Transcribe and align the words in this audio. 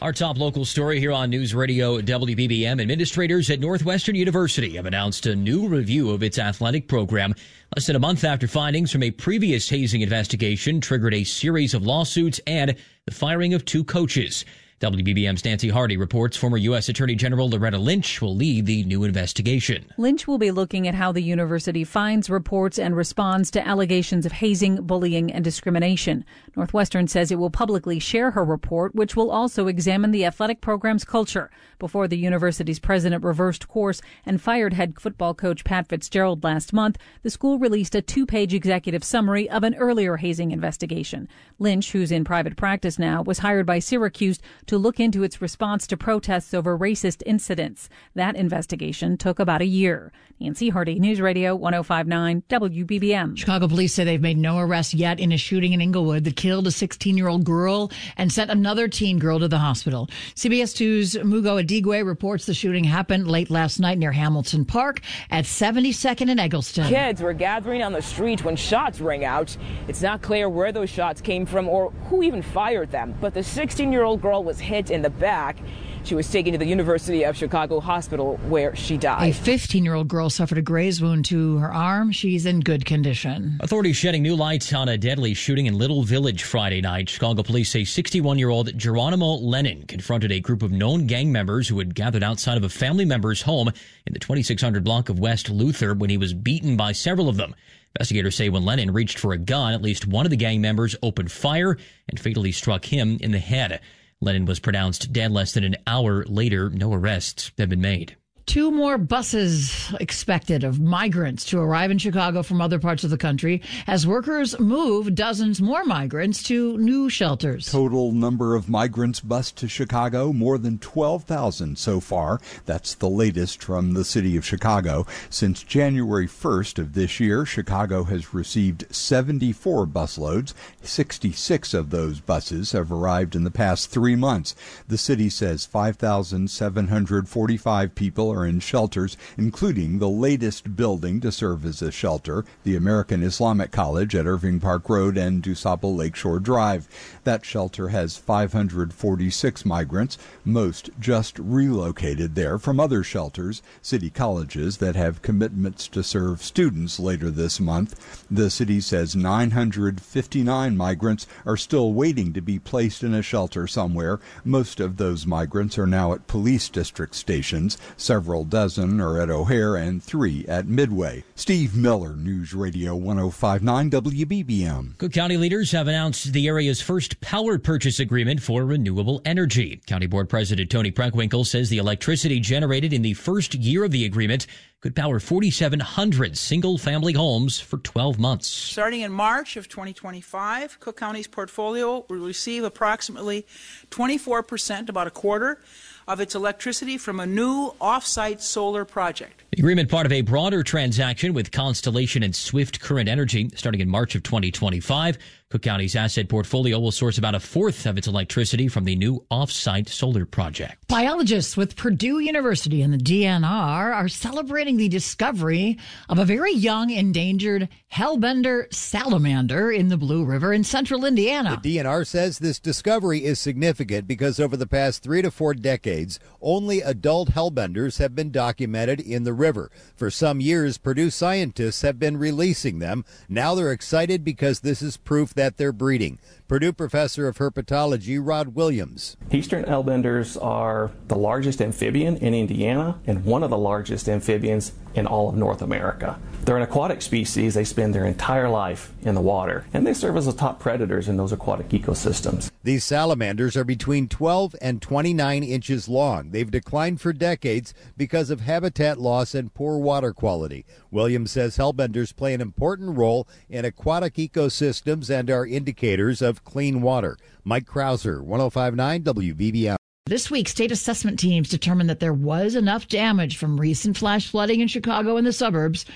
Our 0.00 0.12
top 0.12 0.38
local 0.38 0.64
story 0.64 1.00
here 1.00 1.10
on 1.10 1.28
News 1.28 1.56
Radio 1.56 2.00
WBBM 2.00 2.80
administrators 2.80 3.50
at 3.50 3.58
Northwestern 3.58 4.14
University 4.14 4.76
have 4.76 4.86
announced 4.86 5.26
a 5.26 5.34
new 5.34 5.66
review 5.66 6.10
of 6.10 6.22
its 6.22 6.38
athletic 6.38 6.86
program 6.86 7.34
less 7.74 7.88
than 7.88 7.96
a 7.96 7.98
month 7.98 8.22
after 8.22 8.46
findings 8.46 8.92
from 8.92 9.02
a 9.02 9.10
previous 9.10 9.68
hazing 9.68 10.02
investigation 10.02 10.80
triggered 10.80 11.14
a 11.14 11.24
series 11.24 11.74
of 11.74 11.84
lawsuits 11.84 12.40
and 12.46 12.76
the 13.06 13.10
firing 13.10 13.54
of 13.54 13.64
two 13.64 13.82
coaches. 13.82 14.44
WBBM's 14.80 15.44
Nancy 15.44 15.70
Harty 15.70 15.96
reports 15.96 16.36
former 16.36 16.56
U.S. 16.56 16.88
Attorney 16.88 17.16
General 17.16 17.50
Loretta 17.50 17.78
Lynch 17.78 18.22
will 18.22 18.36
lead 18.36 18.66
the 18.66 18.84
new 18.84 19.02
investigation. 19.02 19.84
Lynch 19.96 20.28
will 20.28 20.38
be 20.38 20.52
looking 20.52 20.86
at 20.86 20.94
how 20.94 21.10
the 21.10 21.20
university 21.20 21.82
finds, 21.82 22.30
reports, 22.30 22.78
and 22.78 22.94
responds 22.94 23.50
to 23.50 23.66
allegations 23.66 24.24
of 24.24 24.30
hazing, 24.30 24.76
bullying, 24.82 25.32
and 25.32 25.42
discrimination. 25.42 26.24
Northwestern 26.54 27.08
says 27.08 27.32
it 27.32 27.40
will 27.40 27.50
publicly 27.50 27.98
share 27.98 28.30
her 28.30 28.44
report, 28.44 28.94
which 28.94 29.16
will 29.16 29.32
also 29.32 29.66
examine 29.66 30.12
the 30.12 30.24
athletic 30.24 30.60
program's 30.60 31.04
culture. 31.04 31.50
Before 31.80 32.06
the 32.06 32.16
university's 32.16 32.78
president 32.78 33.24
reversed 33.24 33.66
course 33.66 34.00
and 34.24 34.40
fired 34.40 34.74
head 34.74 35.00
football 35.00 35.34
coach 35.34 35.64
Pat 35.64 35.88
Fitzgerald 35.88 36.44
last 36.44 36.72
month, 36.72 36.98
the 37.24 37.30
school 37.30 37.58
released 37.58 37.96
a 37.96 38.02
two 38.02 38.26
page 38.26 38.54
executive 38.54 39.02
summary 39.02 39.50
of 39.50 39.64
an 39.64 39.74
earlier 39.74 40.18
hazing 40.18 40.52
investigation. 40.52 41.28
Lynch, 41.58 41.90
who's 41.90 42.12
in 42.12 42.22
private 42.22 42.56
practice 42.56 42.96
now, 42.96 43.22
was 43.22 43.38
hired 43.38 43.66
by 43.66 43.80
Syracuse 43.80 44.38
to 44.68 44.78
look 44.78 45.00
into 45.00 45.22
its 45.22 45.42
response 45.42 45.86
to 45.88 45.96
protests 45.96 46.54
over 46.54 46.78
racist 46.78 47.22
incidents. 47.26 47.88
That 48.14 48.36
investigation 48.36 49.16
took 49.16 49.38
about 49.38 49.62
a 49.62 49.66
year. 49.66 50.12
Nancy 50.40 50.68
Harty, 50.68 51.00
News 51.00 51.20
Radio 51.20 51.56
1059 51.56 52.44
WBBM. 52.48 53.36
Chicago 53.36 53.66
police 53.66 53.92
say 53.92 54.04
they've 54.04 54.20
made 54.20 54.38
no 54.38 54.58
arrests 54.60 54.94
yet 54.94 55.18
in 55.18 55.32
a 55.32 55.36
shooting 55.36 55.72
in 55.72 55.80
Englewood 55.80 56.22
that 56.22 56.36
killed 56.36 56.68
a 56.68 56.70
16 56.70 57.16
year 57.16 57.26
old 57.26 57.44
girl 57.44 57.90
and 58.16 58.30
sent 58.30 58.48
another 58.48 58.86
teen 58.86 59.18
girl 59.18 59.40
to 59.40 59.48
the 59.48 59.58
hospital. 59.58 60.08
CBS 60.36 60.76
2's 60.76 61.16
Mugo 61.16 61.60
Odigwe 61.60 62.06
reports 62.06 62.46
the 62.46 62.54
shooting 62.54 62.84
happened 62.84 63.28
late 63.28 63.50
last 63.50 63.80
night 63.80 63.98
near 63.98 64.12
Hamilton 64.12 64.64
Park 64.64 65.00
at 65.30 65.44
72nd 65.44 66.30
and 66.30 66.38
Eggleston. 66.38 66.86
Kids 66.86 67.20
were 67.20 67.32
gathering 67.32 67.82
on 67.82 67.92
the 67.92 68.02
street 68.02 68.44
when 68.44 68.54
shots 68.54 69.00
rang 69.00 69.24
out. 69.24 69.56
It's 69.88 70.02
not 70.02 70.22
clear 70.22 70.48
where 70.48 70.70
those 70.70 70.88
shots 70.88 71.20
came 71.20 71.46
from 71.46 71.68
or 71.68 71.90
who 72.08 72.22
even 72.22 72.42
fired 72.42 72.92
them, 72.92 73.12
but 73.20 73.34
the 73.34 73.42
16 73.42 73.90
year 73.90 74.04
old 74.04 74.22
girl 74.22 74.44
was 74.44 74.57
hit 74.60 74.90
in 74.90 75.02
the 75.02 75.10
back. 75.10 75.56
She 76.04 76.14
was 76.14 76.30
taken 76.30 76.52
to 76.52 76.58
the 76.58 76.66
University 76.66 77.24
of 77.24 77.36
Chicago 77.36 77.80
Hospital 77.80 78.38
where 78.48 78.74
she 78.74 78.96
died. 78.96 79.30
A 79.30 79.32
15 79.34 79.84
year 79.84 79.94
old 79.94 80.08
girl 80.08 80.30
suffered 80.30 80.56
a 80.56 80.62
graze 80.62 81.02
wound 81.02 81.26
to 81.26 81.58
her 81.58 81.70
arm. 81.70 82.12
She's 82.12 82.46
in 82.46 82.60
good 82.60 82.86
condition. 82.86 83.58
Authorities 83.60 83.96
shedding 83.96 84.22
new 84.22 84.34
lights 84.34 84.72
on 84.72 84.88
a 84.88 84.96
deadly 84.96 85.34
shooting 85.34 85.66
in 85.66 85.76
Little 85.76 86.02
Village 86.02 86.44
Friday 86.44 86.80
night. 86.80 87.10
Chicago 87.10 87.42
police 87.42 87.70
say 87.70 87.84
61 87.84 88.38
year 88.38 88.48
old 88.48 88.76
Geronimo 88.78 89.34
Lennon 89.34 89.84
confronted 89.86 90.32
a 90.32 90.40
group 90.40 90.62
of 90.62 90.72
known 90.72 91.06
gang 91.06 91.30
members 91.30 91.68
who 91.68 91.78
had 91.78 91.94
gathered 91.94 92.22
outside 92.22 92.56
of 92.56 92.64
a 92.64 92.70
family 92.70 93.04
member's 93.04 93.42
home 93.42 93.68
in 94.06 94.12
the 94.12 94.18
2600 94.18 94.82
block 94.82 95.10
of 95.10 95.18
West 95.18 95.50
Luther 95.50 95.92
when 95.92 96.08
he 96.08 96.16
was 96.16 96.32
beaten 96.32 96.76
by 96.76 96.92
several 96.92 97.28
of 97.28 97.36
them. 97.36 97.54
Investigators 97.96 98.36
say 98.36 98.48
when 98.48 98.64
Lennon 98.64 98.92
reached 98.92 99.18
for 99.18 99.32
a 99.32 99.38
gun, 99.38 99.74
at 99.74 99.82
least 99.82 100.06
one 100.06 100.24
of 100.24 100.30
the 100.30 100.36
gang 100.36 100.60
members 100.60 100.96
opened 101.02 101.32
fire 101.32 101.76
and 102.08 102.20
fatally 102.20 102.52
struck 102.52 102.84
him 102.84 103.18
in 103.20 103.32
the 103.32 103.38
head. 103.38 103.80
Lennon 104.20 104.46
was 104.46 104.58
pronounced 104.58 105.12
dead 105.12 105.30
less 105.30 105.52
than 105.52 105.64
an 105.64 105.76
hour 105.86 106.24
later. 106.24 106.70
No 106.70 106.92
arrests 106.92 107.52
have 107.58 107.68
been 107.68 107.80
made. 107.80 108.16
Two 108.48 108.70
more 108.70 108.96
buses 108.96 109.92
expected 110.00 110.64
of 110.64 110.80
migrants 110.80 111.44
to 111.44 111.60
arrive 111.60 111.90
in 111.90 111.98
Chicago 111.98 112.42
from 112.42 112.62
other 112.62 112.78
parts 112.78 113.04
of 113.04 113.10
the 113.10 113.18
country 113.18 113.60
as 113.86 114.06
workers 114.06 114.58
move 114.58 115.14
dozens 115.14 115.60
more 115.60 115.84
migrants 115.84 116.42
to 116.44 116.78
new 116.78 117.10
shelters. 117.10 117.70
Total 117.70 118.10
number 118.10 118.54
of 118.54 118.70
migrants 118.70 119.20
bused 119.20 119.56
to 119.56 119.68
Chicago, 119.68 120.32
more 120.32 120.56
than 120.56 120.78
12,000 120.78 121.76
so 121.76 122.00
far. 122.00 122.40
That's 122.64 122.94
the 122.94 123.10
latest 123.10 123.62
from 123.62 123.92
the 123.92 124.02
city 124.02 124.34
of 124.38 124.46
Chicago. 124.46 125.04
Since 125.28 125.62
January 125.62 126.26
1st 126.26 126.78
of 126.78 126.94
this 126.94 127.20
year, 127.20 127.44
Chicago 127.44 128.04
has 128.04 128.32
received 128.32 128.86
74 128.90 129.86
busloads. 129.86 130.54
66 130.82 131.74
of 131.74 131.90
those 131.90 132.20
buses 132.20 132.72
have 132.72 132.90
arrived 132.90 133.36
in 133.36 133.44
the 133.44 133.50
past 133.50 133.90
three 133.90 134.16
months. 134.16 134.54
The 134.88 134.96
city 134.96 135.28
says 135.28 135.66
5,745 135.66 137.94
people 137.94 138.37
are 138.38 138.46
in 138.46 138.60
shelters, 138.60 139.16
including 139.36 139.98
the 139.98 140.08
latest 140.08 140.76
building 140.76 141.20
to 141.20 141.32
serve 141.32 141.64
as 141.64 141.82
a 141.82 141.90
shelter, 141.90 142.44
the 142.62 142.76
American 142.76 143.22
Islamic 143.22 143.72
College 143.72 144.14
at 144.14 144.26
Irving 144.26 144.60
Park 144.60 144.88
Road 144.88 145.16
and 145.16 145.42
DuSable 145.42 145.96
Lakeshore 145.96 146.38
Drive. 146.38 146.88
That 147.24 147.44
shelter 147.44 147.88
has 147.88 148.16
546 148.16 149.64
migrants, 149.64 150.18
most 150.44 150.90
just 151.00 151.38
relocated 151.38 152.34
there 152.34 152.58
from 152.58 152.78
other 152.78 153.02
shelters, 153.02 153.62
city 153.82 154.10
colleges 154.10 154.76
that 154.78 154.94
have 154.94 155.22
commitments 155.22 155.88
to 155.88 156.02
serve 156.02 156.42
students 156.42 157.00
later 157.00 157.30
this 157.30 157.58
month. 157.58 158.26
The 158.30 158.50
city 158.50 158.80
says 158.80 159.16
959 159.16 160.76
migrants 160.76 161.26
are 161.44 161.56
still 161.56 161.92
waiting 161.92 162.32
to 162.34 162.40
be 162.40 162.58
placed 162.58 163.02
in 163.02 163.14
a 163.14 163.22
shelter 163.22 163.66
somewhere. 163.66 164.20
Most 164.44 164.78
of 164.78 164.96
those 164.96 165.26
migrants 165.26 165.78
are 165.78 165.86
now 165.86 166.12
at 166.12 166.26
police 166.26 166.68
district 166.68 167.14
stations. 167.14 167.78
Several 167.96 168.27
dozen 168.44 169.00
are 169.00 169.20
at 169.20 169.30
O'Hare 169.30 169.76
and 169.76 170.02
three 170.02 170.44
at 170.46 170.66
Midway. 170.66 171.24
Steve 171.34 171.74
Miller, 171.74 172.14
News 172.14 172.54
Radio 172.54 172.94
1059 172.94 173.90
WBBM. 173.90 174.98
Cook 174.98 175.12
County 175.12 175.36
leaders 175.36 175.72
have 175.72 175.88
announced 175.88 176.32
the 176.32 176.46
area's 176.46 176.80
first 176.80 177.20
power 177.20 177.58
purchase 177.58 177.98
agreement 177.98 178.42
for 178.42 178.64
renewable 178.64 179.22
energy. 179.24 179.80
County 179.86 180.06
Board 180.06 180.28
President 180.28 180.70
Toni 180.70 180.92
Preckwinkle 180.92 181.46
says 181.46 181.70
the 181.70 181.78
electricity 181.78 182.40
generated 182.40 182.92
in 182.92 183.02
the 183.02 183.14
first 183.14 183.54
year 183.54 183.84
of 183.84 183.90
the 183.90 184.04
agreement 184.04 184.46
could 184.80 184.94
power 184.94 185.18
4,700 185.18 186.38
single 186.38 186.78
family 186.78 187.12
homes 187.12 187.58
for 187.58 187.78
12 187.78 188.18
months. 188.18 188.46
Starting 188.46 189.00
in 189.00 189.10
March 189.10 189.56
of 189.56 189.68
2025, 189.68 190.78
Cook 190.78 190.96
County's 190.96 191.26
portfolio 191.26 192.06
will 192.08 192.18
receive 192.18 192.62
approximately 192.62 193.44
24%, 193.90 194.88
about 194.88 195.08
a 195.08 195.10
quarter, 195.10 195.60
of 196.08 196.20
its 196.20 196.34
electricity 196.34 196.96
from 196.96 197.20
a 197.20 197.26
new 197.26 197.74
off-site 197.80 198.40
solar 198.40 198.84
project. 198.84 199.42
The 199.52 199.58
agreement 199.58 199.90
part 199.90 200.06
of 200.06 200.12
a 200.12 200.22
broader 200.22 200.62
transaction 200.62 201.34
with 201.34 201.52
Constellation 201.52 202.22
and 202.22 202.34
Swift 202.34 202.80
Current 202.80 203.08
Energy 203.08 203.50
starting 203.54 203.82
in 203.82 203.88
March 203.88 204.14
of 204.14 204.22
2025. 204.22 205.18
Cook 205.50 205.62
County's 205.62 205.96
asset 205.96 206.28
portfolio 206.28 206.78
will 206.78 206.92
source 206.92 207.16
about 207.16 207.34
a 207.34 207.40
fourth 207.40 207.86
of 207.86 207.96
its 207.96 208.06
electricity 208.06 208.68
from 208.68 208.84
the 208.84 208.94
new 208.94 209.24
off-site 209.30 209.88
solar 209.88 210.26
project. 210.26 210.86
Biologists 210.88 211.56
with 211.56 211.74
Purdue 211.74 212.18
University 212.18 212.82
and 212.82 212.92
the 212.92 212.98
DNR 212.98 213.46
are 213.94 214.08
celebrating 214.08 214.76
the 214.76 214.90
discovery 214.90 215.78
of 216.10 216.18
a 216.18 216.26
very 216.26 216.52
young 216.52 216.90
endangered 216.90 217.70
hellbender 217.90 218.70
salamander 218.74 219.70
in 219.70 219.88
the 219.88 219.96
Blue 219.96 220.22
River 220.22 220.52
in 220.52 220.64
central 220.64 221.06
Indiana. 221.06 221.58
The 221.62 221.78
DNR 221.78 222.06
says 222.06 222.38
this 222.38 222.60
discovery 222.60 223.24
is 223.24 223.38
significant 223.40 224.06
because 224.06 224.38
over 224.38 224.54
the 224.54 224.66
past 224.66 225.02
three 225.02 225.22
to 225.22 225.30
four 225.30 225.54
decades, 225.54 226.20
only 226.42 226.82
adult 226.82 227.30
hellbenders 227.30 227.96
have 228.00 228.14
been 228.14 228.30
documented 228.30 229.00
in 229.00 229.24
the 229.24 229.32
river. 229.32 229.70
For 229.96 230.10
some 230.10 230.42
years, 230.42 230.76
Purdue 230.76 231.08
scientists 231.08 231.80
have 231.80 231.98
been 231.98 232.18
releasing 232.18 232.80
them. 232.80 233.06
Now 233.30 233.54
they're 233.54 233.72
excited 233.72 234.24
because 234.24 234.60
this 234.60 234.82
is 234.82 234.98
proof 234.98 235.32
that 235.38 235.56
they're 235.56 235.72
breeding. 235.72 236.18
Purdue 236.48 236.72
professor 236.72 237.28
of 237.28 237.38
herpetology 237.38 238.18
Rod 238.20 238.56
Williams. 238.56 239.16
Eastern 239.30 239.64
Hellbenders 239.64 240.36
are 240.42 240.90
the 241.06 241.16
largest 241.16 241.62
amphibian 241.62 242.16
in 242.16 242.34
Indiana 242.34 242.98
and 243.06 243.24
one 243.24 243.44
of 243.44 243.50
the 243.50 243.58
largest 243.58 244.08
amphibians 244.08 244.72
in 244.94 245.06
all 245.06 245.28
of 245.28 245.36
North 245.36 245.62
America. 245.62 246.18
They're 246.44 246.56
an 246.56 246.62
aquatic 246.62 247.02
species. 247.02 247.54
They 247.54 247.64
spend 247.64 247.94
their 247.94 248.04
entire 248.04 248.48
life 248.48 248.92
in 249.02 249.14
the 249.14 249.20
water, 249.20 249.64
and 249.72 249.86
they 249.86 249.94
serve 249.94 250.16
as 250.16 250.26
the 250.26 250.32
top 250.32 250.58
predators 250.58 251.08
in 251.08 251.16
those 251.16 251.30
aquatic 251.30 251.68
ecosystems. 251.68 252.50
These 252.68 252.84
salamanders 252.84 253.56
are 253.56 253.64
between 253.64 254.08
12 254.08 254.54
and 254.60 254.82
29 254.82 255.42
inches 255.42 255.88
long. 255.88 256.32
They've 256.32 256.50
declined 256.50 257.00
for 257.00 257.14
decades 257.14 257.72
because 257.96 258.28
of 258.28 258.42
habitat 258.42 259.00
loss 259.00 259.34
and 259.34 259.54
poor 259.54 259.78
water 259.78 260.12
quality. 260.12 260.66
Williams 260.90 261.30
says 261.30 261.56
hellbenders 261.56 262.14
play 262.14 262.34
an 262.34 262.42
important 262.42 262.98
role 262.98 263.26
in 263.48 263.64
aquatic 263.64 264.16
ecosystems 264.16 265.08
and 265.08 265.30
are 265.30 265.46
indicators 265.46 266.20
of 266.20 266.44
clean 266.44 266.82
water. 266.82 267.16
Mike 267.42 267.64
Krauser, 267.64 268.20
1059 268.20 269.02
WBBM. 269.02 269.76
This 270.04 270.30
week, 270.30 270.46
state 270.46 270.70
assessment 270.70 271.18
teams 271.18 271.48
determined 271.48 271.88
that 271.88 272.00
there 272.00 272.12
was 272.12 272.54
enough 272.54 272.86
damage 272.86 273.38
from 273.38 273.58
recent 273.58 273.96
flash 273.96 274.30
flooding 274.30 274.60
in 274.60 274.68
Chicago 274.68 275.16
and 275.16 275.26
the 275.26 275.32
suburbs 275.32 275.86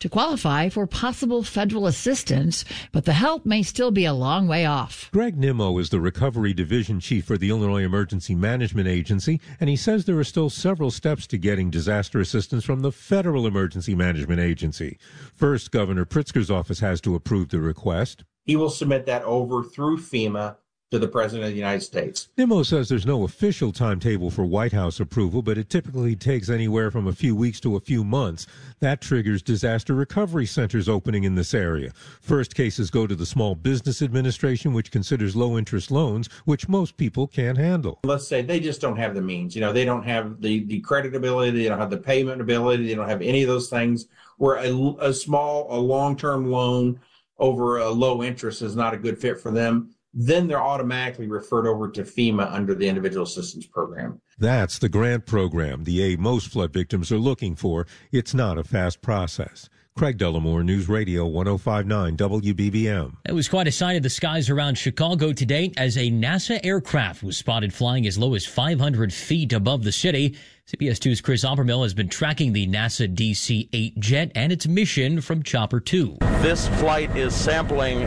to 0.00 0.08
qualify 0.08 0.68
for 0.68 0.86
possible 0.86 1.42
federal 1.42 1.86
assistance, 1.86 2.64
but 2.92 3.04
the 3.04 3.14
help 3.14 3.46
may 3.46 3.62
still 3.62 3.90
be 3.90 4.04
a 4.04 4.12
long 4.12 4.46
way 4.46 4.66
off. 4.66 5.10
Greg 5.12 5.36
Nimmo 5.36 5.78
is 5.78 5.90
the 5.90 6.00
Recovery 6.00 6.52
Division 6.52 7.00
Chief 7.00 7.24
for 7.24 7.38
the 7.38 7.50
Illinois 7.50 7.82
Emergency 7.84 8.34
Management 8.34 8.88
Agency, 8.88 9.40
and 9.58 9.70
he 9.70 9.76
says 9.76 10.04
there 10.04 10.18
are 10.18 10.24
still 10.24 10.50
several 10.50 10.90
steps 10.90 11.26
to 11.26 11.38
getting 11.38 11.70
disaster 11.70 12.20
assistance 12.20 12.64
from 12.64 12.80
the 12.80 12.92
Federal 12.92 13.46
Emergency 13.46 13.94
Management 13.94 14.40
Agency. 14.40 14.98
First, 15.34 15.70
Governor 15.70 16.04
Pritzker's 16.04 16.50
office 16.50 16.80
has 16.80 17.00
to 17.02 17.14
approve 17.14 17.48
the 17.48 17.60
request. 17.60 18.24
He 18.44 18.56
will 18.56 18.70
submit 18.70 19.06
that 19.06 19.22
over 19.24 19.64
through 19.64 19.98
FEMA 19.98 20.56
to 20.92 21.00
the 21.00 21.08
President 21.08 21.44
of 21.44 21.50
the 21.50 21.56
United 21.56 21.80
States. 21.80 22.28
Nimmo 22.36 22.62
says 22.62 22.88
there's 22.88 23.04
no 23.04 23.24
official 23.24 23.72
timetable 23.72 24.30
for 24.30 24.44
White 24.44 24.72
House 24.72 25.00
approval, 25.00 25.42
but 25.42 25.58
it 25.58 25.68
typically 25.68 26.14
takes 26.14 26.48
anywhere 26.48 26.92
from 26.92 27.08
a 27.08 27.12
few 27.12 27.34
weeks 27.34 27.58
to 27.60 27.74
a 27.74 27.80
few 27.80 28.04
months. 28.04 28.46
That 28.78 29.00
triggers 29.00 29.42
disaster 29.42 29.94
recovery 29.94 30.46
centers 30.46 30.88
opening 30.88 31.24
in 31.24 31.34
this 31.34 31.54
area. 31.54 31.90
First 32.20 32.54
cases 32.54 32.88
go 32.88 33.04
to 33.08 33.16
the 33.16 33.26
Small 33.26 33.56
Business 33.56 34.00
Administration, 34.00 34.72
which 34.72 34.92
considers 34.92 35.34
low 35.34 35.58
interest 35.58 35.90
loans, 35.90 36.28
which 36.44 36.68
most 36.68 36.96
people 36.96 37.26
can't 37.26 37.58
handle. 37.58 37.98
Let's 38.04 38.28
say 38.28 38.42
they 38.42 38.60
just 38.60 38.80
don't 38.80 38.96
have 38.96 39.16
the 39.16 39.22
means. 39.22 39.56
You 39.56 39.62
know, 39.62 39.72
they 39.72 39.84
don't 39.84 40.04
have 40.04 40.40
the, 40.40 40.64
the 40.66 40.78
credit 40.80 41.16
ability, 41.16 41.64
they 41.64 41.68
don't 41.68 41.80
have 41.80 41.90
the 41.90 41.96
payment 41.96 42.40
ability, 42.40 42.86
they 42.86 42.94
don't 42.94 43.08
have 43.08 43.22
any 43.22 43.42
of 43.42 43.48
those 43.48 43.68
things. 43.68 44.06
Where 44.36 44.56
a, 44.56 44.94
a 45.00 45.12
small, 45.12 45.66
a 45.68 45.80
long 45.80 46.16
term 46.16 46.48
loan 46.48 47.00
over 47.38 47.78
a 47.78 47.90
low 47.90 48.22
interest 48.22 48.62
is 48.62 48.76
not 48.76 48.94
a 48.94 48.98
good 48.98 49.18
fit 49.18 49.40
for 49.40 49.50
them 49.50 49.95
then 50.18 50.48
they're 50.48 50.62
automatically 50.62 51.26
referred 51.26 51.66
over 51.66 51.90
to 51.90 52.02
FEMA 52.02 52.50
under 52.50 52.74
the 52.74 52.88
Individual 52.88 53.24
Assistance 53.24 53.66
Program. 53.66 54.18
That's 54.38 54.78
the 54.78 54.88
grant 54.88 55.26
program, 55.26 55.84
the 55.84 56.02
aid 56.02 56.18
most 56.18 56.48
flood 56.48 56.72
victims 56.72 57.12
are 57.12 57.18
looking 57.18 57.54
for. 57.54 57.86
It's 58.10 58.32
not 58.32 58.56
a 58.56 58.64
fast 58.64 59.02
process. 59.02 59.68
Craig 59.96 60.18
Dellimore, 60.18 60.62
News 60.62 60.90
Radio 60.90 61.24
1059 61.24 62.18
WBBM. 62.18 63.16
It 63.24 63.32
was 63.32 63.48
quite 63.48 63.66
a 63.66 63.72
sight 63.72 63.96
of 63.96 64.02
the 64.02 64.10
skies 64.10 64.50
around 64.50 64.76
Chicago 64.76 65.32
today 65.32 65.72
as 65.78 65.96
a 65.96 66.10
NASA 66.10 66.60
aircraft 66.62 67.22
was 67.22 67.38
spotted 67.38 67.72
flying 67.72 68.06
as 68.06 68.18
low 68.18 68.34
as 68.34 68.44
500 68.44 69.10
feet 69.10 69.54
above 69.54 69.84
the 69.84 69.92
city. 69.92 70.36
CBS 70.70 70.98
2's 70.98 71.22
Chris 71.22 71.46
Oppermill 71.46 71.82
has 71.82 71.94
been 71.94 72.10
tracking 72.10 72.52
the 72.52 72.66
NASA 72.66 73.08
DC 73.08 73.70
8 73.72 73.98
jet 73.98 74.32
and 74.34 74.52
its 74.52 74.66
mission 74.66 75.22
from 75.22 75.42
Chopper 75.42 75.80
2. 75.80 76.18
This 76.42 76.68
flight 76.78 77.16
is 77.16 77.34
sampling 77.34 78.02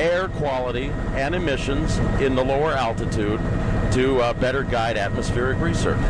air 0.00 0.26
quality 0.26 0.86
and 1.14 1.36
emissions 1.36 1.98
in 2.20 2.34
the 2.34 2.44
lower 2.44 2.72
altitude 2.72 3.38
to 3.92 4.20
uh, 4.20 4.32
better 4.32 4.64
guide 4.64 4.96
atmospheric 4.96 5.60
research. 5.60 6.00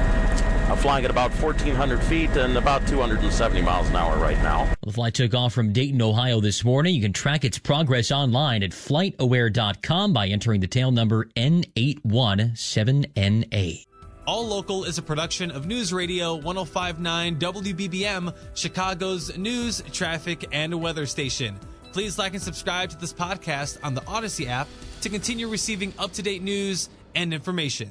I'm 0.69 0.77
flying 0.77 1.05
at 1.07 1.11
about 1.11 1.31
1,400 1.33 2.05
feet 2.05 2.29
and 2.37 2.59
about 2.59 2.87
270 2.87 3.63
miles 3.63 3.89
an 3.89 3.97
hour 3.97 4.19
right 4.19 4.37
now. 4.43 4.71
The 4.83 4.93
flight 4.93 5.15
took 5.15 5.33
off 5.35 5.55
from 5.55 5.73
Dayton, 5.73 6.03
Ohio 6.03 6.43
this 6.43 6.63
morning. 6.63 6.95
You 6.95 7.01
can 7.01 7.15
track 7.15 7.43
its 7.45 7.59
progress 7.59 8.13
online 8.13 8.63
at 8.63 8.73
flightaware.com 8.73 10.13
by 10.13 10.29
entering 10.29 10.61
the 10.61 10.67
tail 10.67 10.91
number 10.91 11.25
N817NA. 11.37 13.87
All 14.27 14.47
Local 14.47 14.85
is 14.85 14.99
a 14.99 15.03
production 15.03 15.51
of 15.51 15.67
News 15.67 15.91
Radio 15.91 16.35
1059 16.35 17.39
WBBM, 17.39 18.37
Chicago's 18.53 19.39
news, 19.39 19.83
traffic, 19.91 20.45
and 20.53 20.83
weather 20.83 21.07
station. 21.07 21.59
Please 21.93 22.19
like 22.19 22.35
and 22.35 22.43
subscribe 22.43 22.91
to 22.91 22.99
this 22.99 23.15
podcast 23.15 23.79
on 23.83 23.95
the 23.95 24.03
Audacy 24.03 24.49
app 24.49 24.69
to 25.01 25.09
continue 25.09 25.49
receiving 25.49 25.95
up 25.99 26.13
to 26.13 26.23
date 26.23 26.43
news 26.43 26.91
and 27.15 27.33
information. 27.33 27.91